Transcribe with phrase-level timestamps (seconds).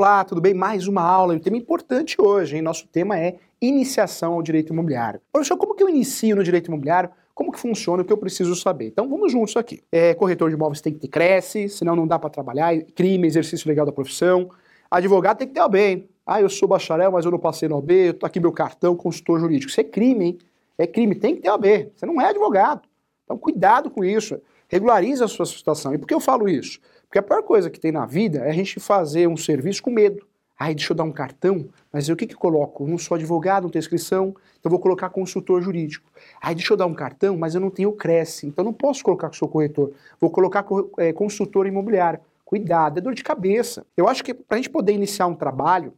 [0.00, 0.54] Olá, tudo bem?
[0.54, 1.34] Mais uma aula.
[1.34, 2.62] E um tema importante hoje, hein?
[2.62, 5.20] Nosso tema é iniciação ao direito imobiliário.
[5.30, 7.10] Professor, como que eu inicio no direito imobiliário?
[7.34, 8.00] Como que funciona?
[8.00, 8.86] O que eu preciso saber?
[8.86, 9.82] Então vamos juntos aqui.
[9.92, 12.74] É, corretor de imóveis tem que ter cresce, senão não dá para trabalhar.
[12.94, 14.48] Crime, exercício legal da profissão.
[14.90, 16.08] Advogado tem que ter OB, hein?
[16.24, 18.96] Ah, eu sou bacharel, mas eu não passei no OB, eu tô aqui meu cartão,
[18.96, 19.70] consultor jurídico.
[19.70, 20.38] Isso é crime, hein?
[20.78, 21.92] É crime, tem que ter OB.
[21.94, 22.88] Você não é advogado.
[23.24, 24.40] Então cuidado com isso.
[24.66, 25.92] Regularize a sua situação.
[25.92, 26.80] E por que eu falo isso?
[27.10, 29.90] Porque a pior coisa que tem na vida é a gente fazer um serviço com
[29.90, 30.24] medo.
[30.56, 32.84] Ai, deixa eu dar um cartão, mas o que que eu coloco?
[32.84, 36.08] Eu não sou advogado, não tenho inscrição, então vou colocar consultor jurídico.
[36.40, 39.28] Ai, deixa eu dar um cartão, mas eu não tenho Cresce, então não posso colocar
[39.28, 39.92] que sou corretor.
[40.20, 40.64] Vou colocar
[40.98, 42.20] é, consultor imobiliário.
[42.44, 43.84] Cuidado, é dor de cabeça.
[43.96, 45.92] Eu acho que para a gente poder iniciar um trabalho,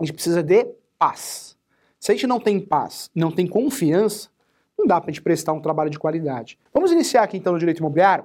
[0.00, 0.66] a gente precisa de
[0.98, 1.58] paz.
[2.00, 4.30] Se a gente não tem paz, não tem confiança,
[4.78, 6.58] não dá para a gente prestar um trabalho de qualidade.
[6.72, 8.24] Vamos iniciar aqui então no direito imobiliário?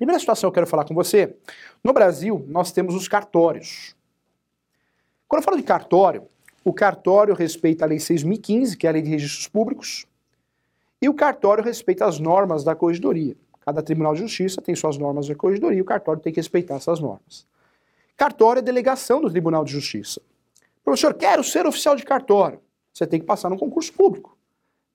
[0.00, 1.36] Primeira situação que eu quero falar com você.
[1.84, 3.94] No Brasil, nós temos os cartórios.
[5.28, 6.26] Quando eu falo de cartório,
[6.64, 10.06] o cartório respeita a Lei 6.015, que é a Lei de Registros Públicos,
[11.02, 13.36] e o cartório respeita as normas da corregedoria.
[13.60, 16.76] Cada Tribunal de Justiça tem suas normas da corregedoria e o cartório tem que respeitar
[16.76, 17.46] essas normas.
[18.16, 20.22] Cartório é delegação do Tribunal de Justiça.
[20.82, 22.58] Professor, quero ser oficial de cartório.
[22.90, 24.34] Você tem que passar no concurso público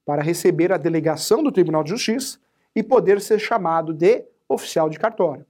[0.04, 2.40] para receber a delegação do Tribunal de Justiça
[2.76, 5.46] e poder ser chamado de oficial de cartório.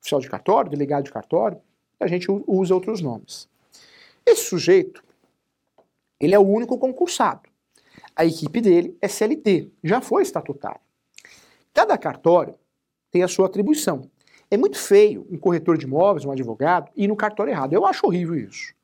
[0.00, 1.60] Oficial de cartório, delegado de cartório,
[1.98, 3.48] a gente usa outros nomes.
[4.24, 5.02] Esse sujeito,
[6.18, 7.42] ele é o único concursado.
[8.14, 10.80] A equipe dele é CLT, já foi estatutário.
[11.72, 12.54] Cada cartório
[13.10, 14.02] tem a sua atribuição.
[14.50, 17.72] É muito feio um corretor de imóveis, um advogado, ir no cartório errado.
[17.72, 18.74] Eu acho horrível isso.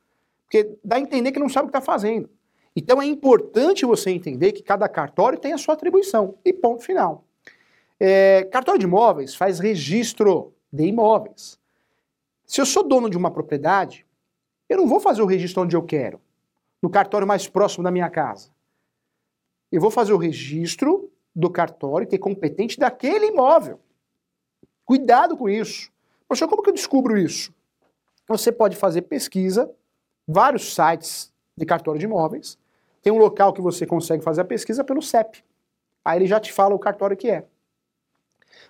[0.45, 2.31] Porque dá a entender que não sabe o que está fazendo.
[2.75, 6.39] Então é importante você entender que cada cartório tem a sua atribuição.
[6.45, 7.26] E ponto final.
[7.99, 11.59] É, cartório de imóveis faz registro de imóveis.
[12.47, 14.07] Se eu sou dono de uma propriedade,
[14.69, 16.21] eu não vou fazer o registro onde eu quero,
[16.83, 18.51] no cartório mais próximo da minha casa.
[19.73, 23.81] Eu vou fazer o registro do cartório que é competente daquele imóvel.
[24.85, 25.91] Cuidado com isso.
[26.29, 27.53] Poxa, como que eu descubro isso?
[28.29, 29.71] Você pode fazer pesquisa,
[30.27, 32.59] vários sites de cartório de imóveis.
[33.03, 35.45] Tem um local que você consegue fazer a pesquisa pelo CEP.
[36.05, 37.45] Aí ele já te fala o cartório que é.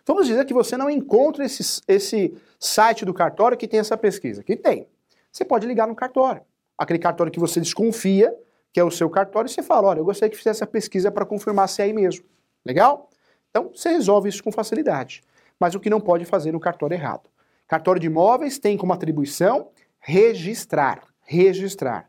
[0.06, 4.42] Vamos dizer que você não encontra esse, esse site do cartório que tem essa pesquisa.
[4.42, 4.86] Que tem.
[5.32, 6.42] Você pode ligar no cartório.
[6.78, 8.32] Aquele cartório que você desconfia,
[8.72, 11.10] que é o seu cartório, e você fala: olha, eu gostaria que fizesse essa pesquisa
[11.10, 12.24] para confirmar se é aí mesmo.
[12.64, 13.10] Legal?
[13.50, 15.22] Então você resolve isso com facilidade.
[15.58, 17.28] Mas o que não pode fazer no cartório errado.
[17.66, 21.02] Cartório de imóveis tem como atribuição registrar.
[21.22, 22.08] Registrar.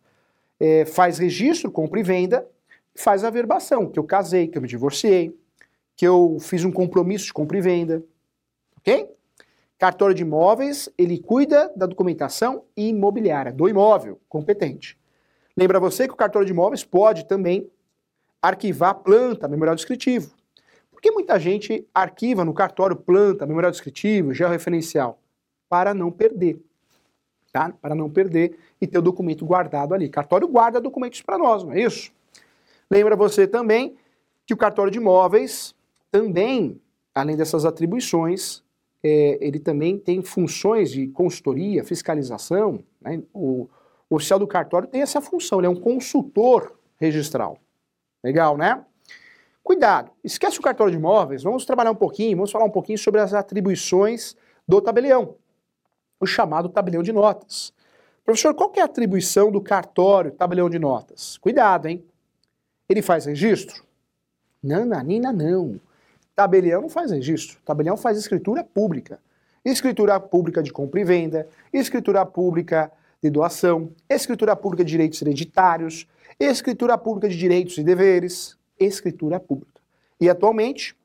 [0.59, 2.47] É, faz registro, compra e venda,
[2.95, 5.35] faz a verbação, que eu casei, que eu me divorciei,
[5.97, 8.03] que eu fiz um compromisso de compra e venda,
[8.77, 9.09] ok?
[9.79, 14.97] Cartório de imóveis, ele cuida da documentação imobiliária, do imóvel competente.
[15.55, 17.69] Lembra você que o cartório de imóveis pode também
[18.39, 20.31] arquivar planta, memorial descritivo.
[20.91, 25.19] Por que muita gente arquiva no cartório planta, memorial descritivo, georreferencial?
[25.67, 26.59] Para não perder.
[27.51, 27.73] Tá?
[27.81, 30.09] Para não perder e ter o documento guardado ali.
[30.09, 32.11] Cartório guarda documentos para nós, não é isso?
[32.89, 33.95] Lembra você também
[34.45, 35.75] que o cartório de imóveis
[36.11, 36.81] também,
[37.13, 38.63] além dessas atribuições,
[39.03, 42.83] é, ele também tem funções de consultoria, fiscalização.
[43.01, 43.21] Né?
[43.33, 43.69] O,
[44.09, 47.57] o oficial do cartório tem essa função, ele é um consultor registral.
[48.23, 48.83] Legal, né?
[49.63, 53.19] Cuidado, esquece o cartório de imóveis, vamos trabalhar um pouquinho, vamos falar um pouquinho sobre
[53.19, 54.35] as atribuições
[54.65, 55.35] do tabelião,
[56.19, 57.73] o chamado tabelião de notas.
[58.23, 61.37] Professor, qual é a atribuição do cartório tabelião de notas?
[61.37, 62.03] Cuidado, hein?
[62.89, 63.83] Ele faz registro?
[64.63, 65.79] Nananina não.
[66.37, 69.19] Tabelião não faz registro, tabelião faz escritura pública.
[69.65, 76.07] Escritura pública de compra e venda, escritura pública de doação, escritura pública de direitos hereditários,
[76.39, 79.81] escritura pública de direitos e deveres, escritura pública.
[80.21, 80.95] E atualmente,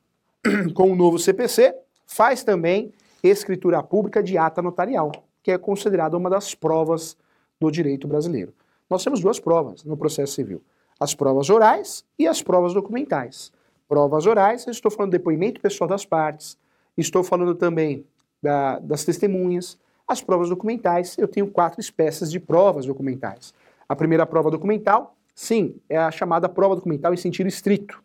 [0.74, 1.76] com o novo CPC,
[2.06, 2.92] faz também
[3.22, 5.12] escritura pública de ata notarial,
[5.42, 7.16] que é considerada uma das provas
[7.58, 8.52] do direito brasileiro.
[8.88, 10.62] Nós temos duas provas no processo civil:
[11.00, 13.50] as provas orais e as provas documentais.
[13.92, 16.56] Provas orais, estou falando do depoimento pessoal das partes,
[16.96, 18.06] estou falando também
[18.42, 19.78] da, das testemunhas.
[20.08, 23.52] As provas documentais, eu tenho quatro espécies de provas documentais.
[23.86, 28.02] A primeira prova documental, sim, é a chamada prova documental em sentido estrito.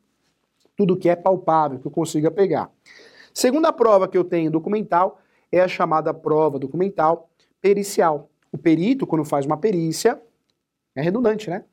[0.76, 2.70] Tudo que é palpável, que eu consiga pegar.
[3.34, 7.30] Segunda prova que eu tenho documental é a chamada prova documental
[7.62, 8.30] pericial.
[8.52, 10.22] O perito, quando faz uma perícia,
[10.94, 11.64] é redundante, né?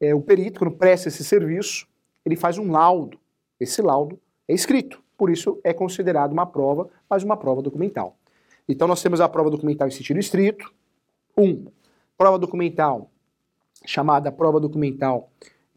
[0.00, 1.86] É, o perito, quando presta esse serviço,
[2.26, 3.21] ele faz um laudo
[3.60, 4.18] esse laudo
[4.48, 8.16] é escrito, por isso é considerado uma prova, mas uma prova documental.
[8.68, 10.72] Então nós temos a prova documental em sentido estrito,
[11.36, 11.64] Um,
[12.16, 13.10] prova documental,
[13.86, 15.30] chamada prova documental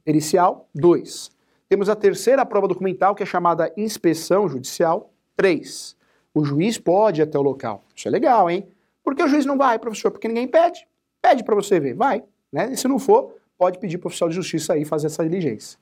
[0.03, 0.67] pericial.
[0.75, 1.31] Dois,
[1.69, 5.11] temos a terceira prova documental, que é chamada inspeção judicial.
[5.35, 5.95] Três,
[6.33, 7.83] o juiz pode ir até o local.
[7.95, 8.67] Isso é legal, hein?
[9.03, 10.11] Por que o juiz não vai, professor?
[10.11, 10.85] Porque ninguém pede.
[11.21, 12.23] Pede para você ver, vai.
[12.51, 12.71] Né?
[12.71, 15.79] E se não for, pode pedir para o oficial de justiça aí fazer essa diligência.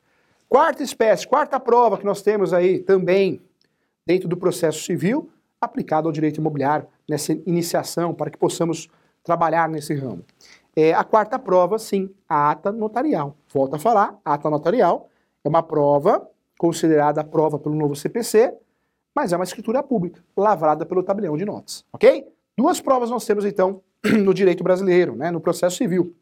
[0.53, 3.41] Quarta espécie, quarta prova que nós temos aí também
[4.05, 8.87] dentro do processo civil, aplicado ao direito imobiliário, nessa iniciação, para que possamos
[9.23, 10.23] trabalhar nesse ramo.
[10.75, 13.35] É, a quarta prova, sim, a ata notarial.
[13.51, 15.09] Volto a falar, a ata notarial
[15.43, 16.29] é uma prova
[16.59, 18.53] considerada prova pelo novo CPC,
[19.15, 22.27] mas é uma escritura pública, lavrada pelo tabelião de notas, ok?
[22.55, 23.81] Duas provas nós temos, então,
[24.23, 26.15] no direito brasileiro, né, no processo civil.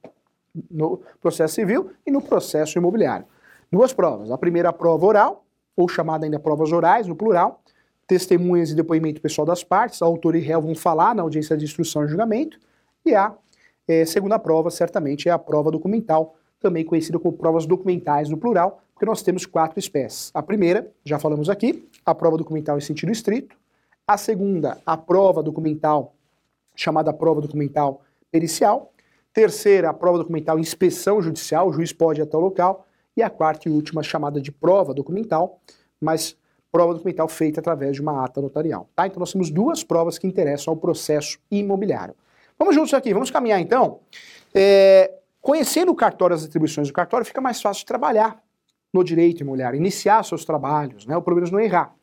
[0.70, 3.26] No processo civil e no processo imobiliário.
[3.72, 4.30] Duas provas.
[4.32, 5.46] A primeira a prova oral,
[5.78, 7.62] ou chamada ainda provas orais, no plural,
[8.06, 12.04] testemunhas e depoimento pessoal das partes, autor e réu vão falar na audiência de instrução
[12.04, 12.60] e julgamento,
[13.06, 13.34] e a
[13.88, 18.82] é, segunda prova, certamente, é a prova documental, também conhecida como provas documentais no plural,
[18.94, 20.32] porque nós temos quatro espécies.
[20.34, 23.56] A primeira, já falamos aqui, a prova documental em sentido estrito.
[24.06, 26.14] A segunda, a prova documental,
[26.76, 28.92] chamada prova documental pericial.
[29.34, 32.86] Terceira, a prova documental inspeção judicial, o juiz pode ir até o local.
[33.16, 35.60] E a quarta e última, chamada de prova documental,
[36.00, 36.38] mas
[36.72, 38.90] prova documental feita através de uma ata notarial.
[38.96, 39.06] Tá?
[39.06, 42.16] Então nós temos duas provas que interessam ao processo imobiliário.
[42.58, 44.00] Vamos juntos aqui, vamos caminhar então.
[44.54, 45.12] É,
[45.42, 48.42] conhecendo o cartório, as atribuições do cartório, fica mais fácil trabalhar
[48.94, 51.16] no direito imobiliário, iniciar seus trabalhos, né?
[51.16, 51.94] O problema é não errar.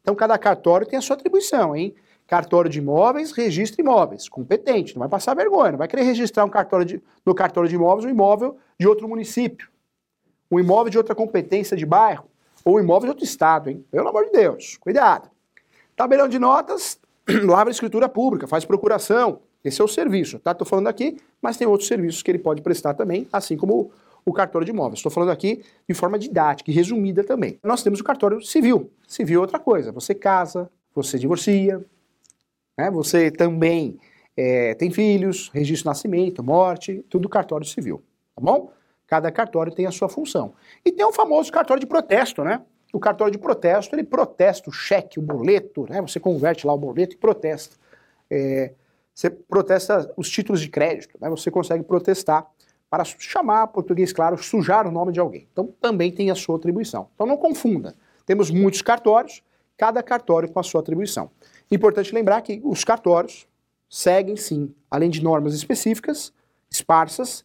[0.00, 1.94] Então cada cartório tem a sua atribuição, hein?
[2.26, 6.48] Cartório de imóveis, registra imóveis, competente, não vai passar vergonha, não vai querer registrar um
[6.48, 9.68] cartório de, no cartório de imóveis um imóvel de outro município,
[10.50, 12.26] um imóvel de outra competência de bairro,
[12.64, 13.84] ou um imóvel de outro estado, hein?
[13.90, 15.30] Pelo amor de Deus, cuidado.
[15.94, 16.98] Tabelão de notas,
[17.44, 20.52] lavra escritura pública, faz procuração, esse é o serviço, tá?
[20.52, 23.90] Estou falando aqui, mas tem outros serviços que ele pode prestar também, assim como
[24.24, 24.98] o cartório de imóveis.
[24.98, 27.58] Estou falando aqui de forma didática e resumida também.
[27.62, 28.90] Nós temos o cartório civil.
[29.06, 29.92] Civil é outra coisa.
[29.92, 31.84] Você casa, você divorcia,
[32.76, 32.90] né?
[32.90, 33.98] você também
[34.36, 38.02] é, tem filhos, registro de nascimento, morte, tudo cartório civil,
[38.34, 38.70] tá bom?
[39.06, 40.54] Cada cartório tem a sua função.
[40.84, 42.62] E tem o famoso cartório de protesto, né?
[42.92, 46.00] O cartório de protesto, ele protesta o cheque, o boleto, né?
[46.02, 47.76] Você converte lá o boleto e protesta.
[48.30, 48.72] É,
[49.14, 51.30] você protesta os títulos de crédito, né?
[51.30, 52.46] Você consegue protestar
[52.88, 55.48] para chamar, português claro, sujar o nome de alguém.
[55.52, 57.08] Então também tem a sua atribuição.
[57.14, 57.94] Então não confunda.
[58.24, 59.42] Temos muitos cartórios,
[59.76, 61.30] cada cartório com a sua atribuição.
[61.70, 63.46] Importante lembrar que os cartórios
[63.88, 66.32] seguem sim, além de normas específicas,
[66.70, 67.44] esparsas,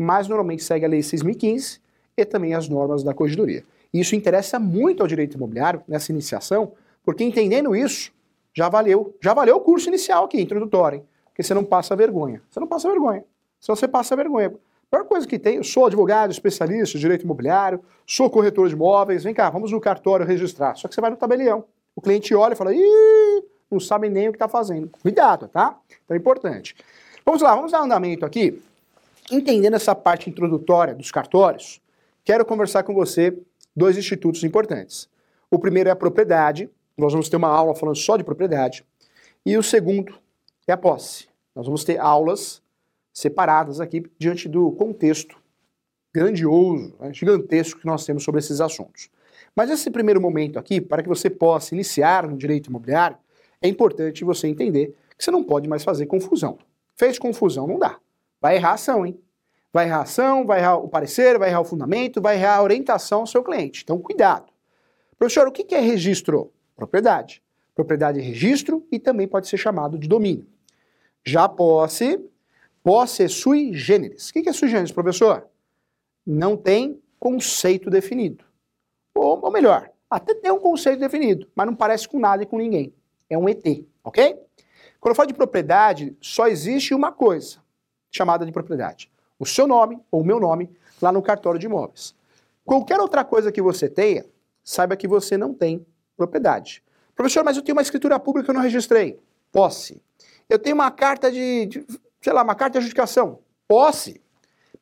[0.00, 1.78] mas normalmente segue a Lei 6.015
[2.16, 3.62] e também as normas da Corregedoria.
[3.92, 6.72] Isso interessa muito ao direito imobiliário nessa iniciação,
[7.04, 8.10] porque entendendo isso,
[8.54, 11.04] já valeu, já valeu o curso inicial aqui, introdutório, hein?
[11.26, 12.40] porque você não passa vergonha.
[12.50, 13.24] Você não passa vergonha.
[13.60, 14.48] Senão você passa vergonha.
[14.48, 18.74] A pior coisa que tem, eu sou advogado, especialista em direito imobiliário, sou corretor de
[18.74, 20.76] imóveis, vem cá, vamos no cartório registrar.
[20.76, 21.64] Só que você vai no tabelião.
[21.94, 24.90] O cliente olha e fala, ih, não sabe nem o que está fazendo.
[25.02, 25.78] Cuidado, tá?
[26.04, 26.74] Então é importante.
[27.24, 28.62] Vamos lá, vamos dar andamento aqui.
[29.30, 31.80] Entendendo essa parte introdutória dos cartórios,
[32.24, 33.38] quero conversar com você
[33.76, 35.08] dois institutos importantes.
[35.48, 38.84] O primeiro é a propriedade, nós vamos ter uma aula falando só de propriedade.
[39.46, 40.18] E o segundo
[40.66, 41.28] é a posse.
[41.54, 42.60] Nós vamos ter aulas
[43.12, 45.36] separadas aqui diante do contexto
[46.12, 49.10] grandioso, né, gigantesco que nós temos sobre esses assuntos.
[49.54, 53.16] Mas esse primeiro momento aqui, para que você possa iniciar no direito imobiliário,
[53.62, 56.58] é importante você entender que você não pode mais fazer confusão.
[56.96, 57.96] Fez confusão, não dá.
[58.40, 59.20] Vai errar a ação, hein?
[59.72, 62.62] Vai errar a ação, vai errar o parecer, vai errar o fundamento, vai errar a
[62.62, 63.82] orientação ao seu cliente.
[63.84, 64.52] Então, cuidado.
[65.18, 66.52] Professor, o que é registro?
[66.74, 67.42] Propriedade.
[67.74, 70.46] Propriedade é registro e também pode ser chamado de domínio.
[71.24, 72.18] Já posse
[72.82, 74.30] Posse é sui generis.
[74.30, 75.46] O que é sui generis, professor?
[76.26, 78.44] Não tem conceito definido.
[79.14, 82.56] Ou, ou melhor, até tem um conceito definido, mas não parece com nada e com
[82.56, 82.94] ninguém.
[83.28, 83.64] É um ET,
[84.02, 84.34] ok?
[84.98, 87.59] Quando eu falo de propriedade, só existe uma coisa
[88.10, 89.10] chamada de propriedade.
[89.38, 92.14] O seu nome ou o meu nome lá no cartório de imóveis.
[92.64, 94.24] Qualquer outra coisa que você tenha,
[94.62, 95.84] saiba que você não tem
[96.16, 96.82] propriedade.
[97.14, 99.18] Professor, mas eu tenho uma escritura pública que eu não registrei.
[99.50, 100.02] Posse.
[100.48, 101.86] Eu tenho uma carta de, de
[102.20, 104.20] sei lá, uma carta de adjudicação, posse.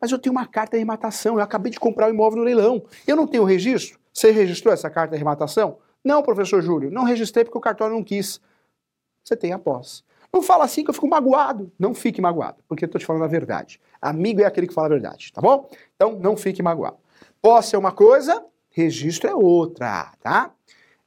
[0.00, 2.44] Mas eu tenho uma carta de arrematação, eu acabei de comprar o um imóvel no
[2.44, 2.84] leilão.
[3.06, 3.98] Eu não tenho registro?
[4.12, 5.78] Você registrou essa carta de arrematação?
[6.04, 8.40] Não, professor Júlio, não registrei porque o cartório não quis.
[9.22, 10.02] Você tem a posse.
[10.32, 11.72] Não fala assim que eu fico magoado.
[11.78, 13.80] Não fique magoado, porque eu estou te falando a verdade.
[14.00, 15.68] Amigo é aquele que fala a verdade, tá bom?
[15.96, 16.96] Então, não fique magoado.
[17.40, 20.52] Posse é uma coisa, registro é outra, tá?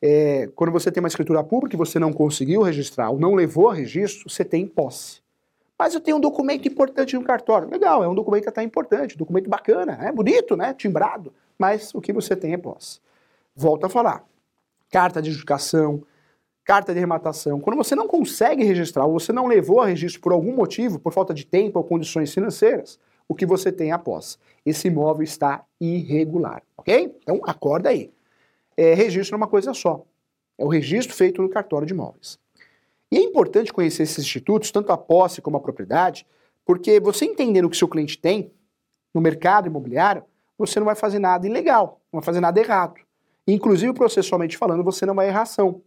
[0.02, 3.70] É, quando você tem uma escritura pública e você não conseguiu registrar ou não levou
[3.70, 5.22] a registro, você tem posse.
[5.78, 7.70] Mas eu tenho um documento importante no cartório.
[7.70, 10.74] Legal, é um documento até importante, documento bacana, é bonito, né?
[10.74, 11.34] Timbrado.
[11.58, 13.00] Mas o que você tem é posse.
[13.56, 14.24] Volto a falar.
[14.92, 16.04] Carta de adjudicação,
[16.64, 17.60] carta de rematação.
[17.60, 21.14] Quando você não consegue registrar, ou você não levou a registro por algum motivo, por
[21.14, 24.38] falta de tempo ou condições financeiras, o que você tem a posse.
[24.66, 27.16] Esse imóvel está irregular, ok?
[27.22, 28.12] Então acorda aí.
[28.78, 30.04] É, registro é uma coisa só.
[30.58, 32.38] É o registro feito no cartório de imóveis.
[33.12, 36.26] E é importante conhecer esses institutos, tanto a posse como a propriedade,
[36.66, 38.52] porque você entendendo o que seu cliente tem
[39.14, 40.24] no mercado imobiliário,
[40.58, 43.02] você não vai fazer nada ilegal, não vai fazer nada errado.
[43.48, 45.82] Inclusive, processualmente falando, você não vai errar ação.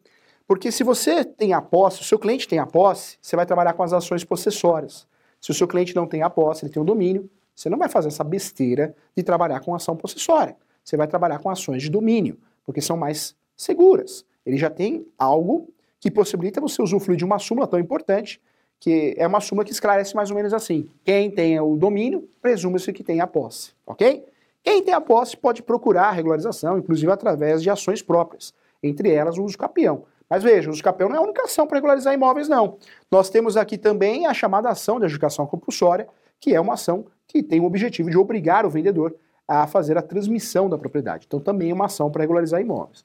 [0.46, 3.72] Porque se você tem a posse, o seu cliente tem a posse, você vai trabalhar
[3.72, 5.06] com as ações possessórias.
[5.40, 7.88] Se o seu cliente não tem a posse, ele tem o domínio, você não vai
[7.88, 10.56] fazer essa besteira de trabalhar com ação possessória.
[10.82, 14.24] Você vai trabalhar com ações de domínio, porque são mais seguras.
[14.44, 18.40] Ele já tem algo que possibilita você usufruir de uma súmula tão importante,
[18.78, 22.92] que é uma súmula que esclarece mais ou menos assim: quem tem o domínio, presume-se
[22.92, 24.24] que tem a posse, ok?
[24.62, 29.38] Quem tem a posse pode procurar a regularização, inclusive através de ações próprias, entre elas
[29.38, 30.04] o uso capião.
[30.34, 32.76] Mas veja, o capião não é a única ação para regularizar imóveis, não.
[33.08, 36.08] Nós temos aqui também a chamada ação de adjudicação compulsória,
[36.40, 39.14] que é uma ação que tem o objetivo de obrigar o vendedor
[39.46, 41.26] a fazer a transmissão da propriedade.
[41.28, 43.04] Então também é uma ação para regularizar imóveis.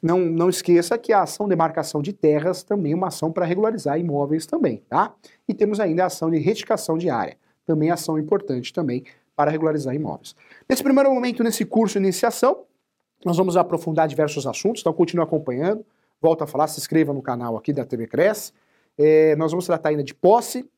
[0.00, 3.44] Não, não esqueça que a ação de marcação de terras também é uma ação para
[3.44, 5.12] regularizar imóveis também, tá?
[5.48, 9.02] E temos ainda a ação de retificação de área, também ação importante também
[9.34, 10.36] para regularizar imóveis.
[10.68, 12.62] Nesse primeiro momento, nesse curso de iniciação,
[13.24, 15.84] nós vamos aprofundar diversos assuntos, então continue acompanhando,
[16.20, 18.52] volta a falar, se inscreva no canal aqui da TV Cresce.
[18.96, 20.68] É, nós vamos tratar ainda de posse,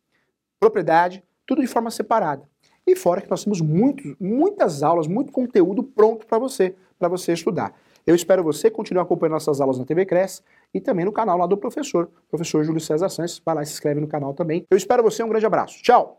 [0.59, 2.49] propriedade, tudo de forma separada.
[2.87, 7.33] E fora que nós temos muito, muitas aulas, muito conteúdo pronto para você, para você
[7.33, 7.75] estudar.
[8.07, 10.43] Eu espero você continuar acompanhando nossas aulas na TV Cresce
[10.73, 13.41] e também no canal lá do professor, professor Júlio César Santos.
[13.45, 14.67] Vai lá se inscreve no canal também.
[14.71, 15.83] Eu espero você, um grande abraço.
[15.83, 16.19] Tchau!